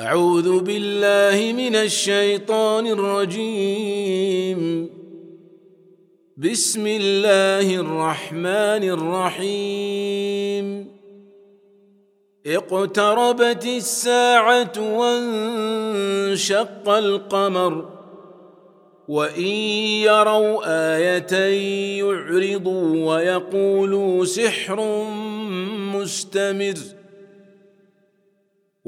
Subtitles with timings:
[0.00, 4.60] أعوذ بالله من الشيطان الرجيم.
[6.36, 10.88] بسم الله الرحمن الرحيم.
[12.46, 17.88] اقتربت الساعة وانشق القمر
[19.08, 19.52] وإن
[20.08, 20.62] يروا
[20.96, 21.32] آية
[21.98, 25.04] يعرضوا ويقولوا سحر
[25.94, 26.99] مستمر.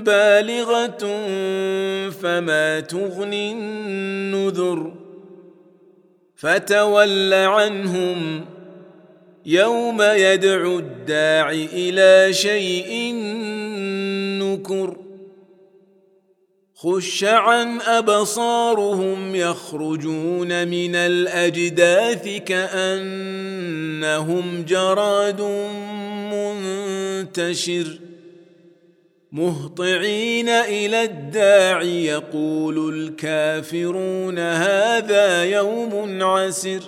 [0.00, 0.98] بالغة
[2.10, 4.92] فما تغني النذر
[6.36, 8.44] فتول عنهم
[9.46, 13.14] يوم يدعو الداع إلى شيء
[14.42, 14.96] نكر
[16.74, 23.84] خش عن أبصارهم يخرجون من الأجداث كأنهم
[24.68, 25.40] جراد
[26.32, 27.98] منتشر
[29.32, 36.80] مهطعين إلى الداع يقول الكافرون هذا يوم عسر.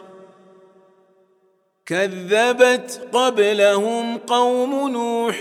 [1.87, 5.41] كذبت قبلهم قوم نوح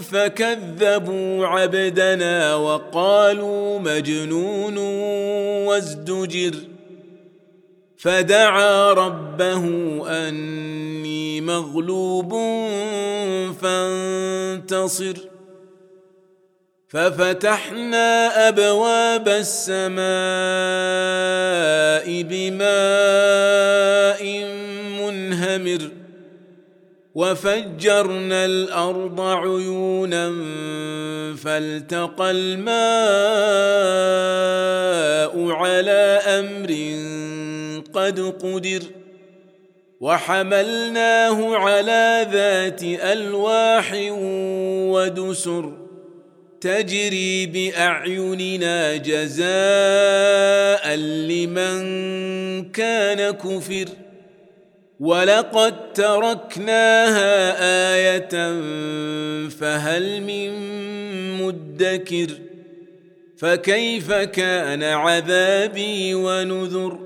[0.00, 4.78] فكذبوا عبدنا وقالوا مجنون
[5.66, 6.54] وازدجر.
[7.96, 9.64] فدعا ربه
[10.08, 12.30] أني مغلوب
[13.62, 15.31] فانتصر.
[16.92, 20.02] ففتحنا أبواب السماء
[22.22, 22.64] بماء
[25.00, 25.90] منهمر
[27.14, 30.28] وفجرنا الأرض عيونا
[31.44, 32.72] فالتقى الماء
[35.50, 36.70] على أمر
[37.92, 38.82] قد قدر
[40.00, 43.92] وحملناه على ذات ألواح
[44.92, 45.81] ودسر
[46.62, 51.82] تجري بأعيننا جزاء لمن
[52.70, 53.88] كان كفر.
[55.00, 57.34] ولقد تركناها
[57.94, 58.28] إيه
[59.48, 60.50] فهل من
[61.42, 62.28] مدكر
[63.36, 66.98] فكيف كان عذابي ونذر؟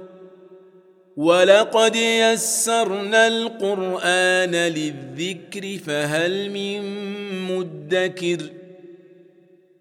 [1.17, 6.83] ولقد يسرنا القران للذكر فهل من
[7.49, 8.39] مدكر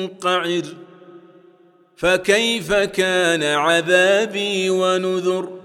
[0.00, 0.62] منقعر
[1.96, 5.60] فكيف كان عذابي ونذر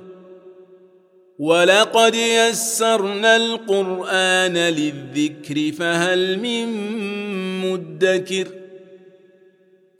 [1.40, 6.68] ولقد يسرنا القرآن للذكر فهل من
[7.62, 8.48] مدكر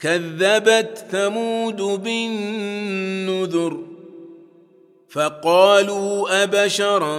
[0.00, 3.82] كذبت ثمود بالنذر
[5.08, 7.18] فقالوا أبشرا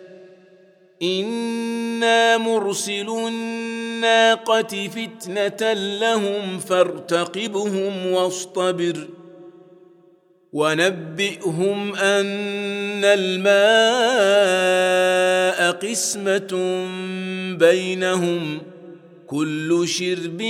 [1.03, 9.07] إنا مرسل الناقة فتنة لهم فارتقبهم واصطبر
[10.53, 14.51] ونبئهم ان الماء
[15.71, 16.87] قسمه
[17.57, 18.61] بينهم
[19.27, 20.41] كل شرب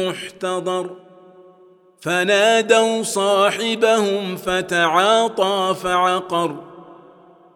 [0.00, 0.96] محتضر
[2.00, 6.73] فنادوا صاحبهم فتعاطى فعقر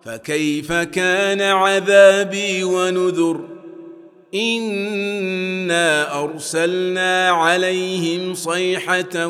[0.05, 3.59] فكيف كان عذابي ونذر؟
[4.35, 9.27] إنا أرسلنا عليهم صيحة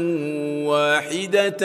[0.67, 1.62] واحدة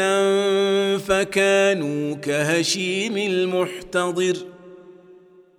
[0.97, 4.37] فكانوا كهشيم المحتضر.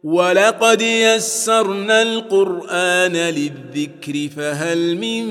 [0.05, 5.25] ولقد يسرنا القرآن للذكر فهل من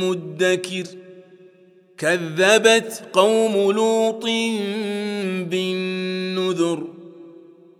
[0.00, 0.84] مدكر؟
[1.98, 4.24] كذبت قوم لوط
[5.50, 6.95] بالنذر.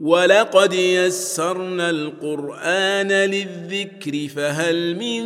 [0.00, 5.24] ولقد يسرنا القران للذكر فهل من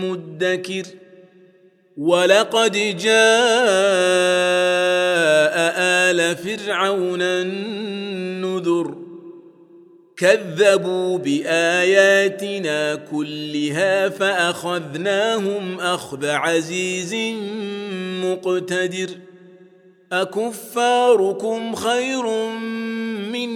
[0.00, 0.82] مدكر
[1.96, 3.14] ولقد جاء
[6.10, 8.94] ال فرعون النذر
[10.16, 17.14] كذبوا باياتنا كلها فاخذناهم اخذ عزيز
[18.24, 19.08] مقتدر
[20.12, 22.93] اكفاركم خير من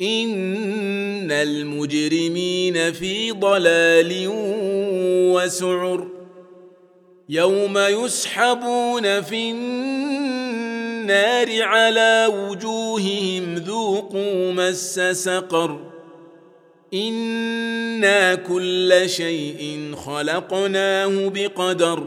[0.00, 4.24] إن المجرمين في ضلال
[5.34, 6.08] وسعر
[7.28, 15.80] يوم يسحبون في النار على وجوههم ذوقوا مس سقر
[16.94, 22.06] إنا كل شيء خلقناه بقدر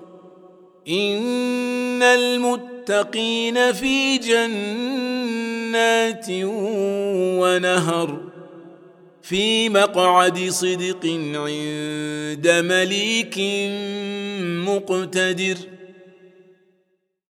[0.87, 5.75] ان المتقين في جنات
[7.39, 8.21] ونهر
[9.21, 11.05] في مقعد صدق
[11.35, 13.35] عند مليك
[14.67, 15.57] مقتدر